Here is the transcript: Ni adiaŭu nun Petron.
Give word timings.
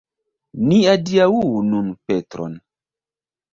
Ni 0.71 0.79
adiaŭu 0.93 1.43
nun 1.69 1.93
Petron. 2.09 2.59